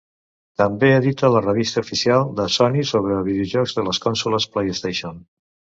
[0.61, 5.27] També edita la revista oficial de Sony sobre videojocs de les consoles PlayStation.